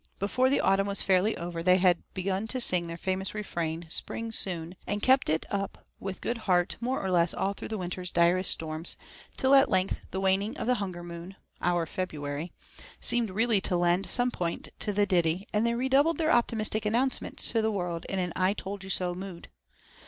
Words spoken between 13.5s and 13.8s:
to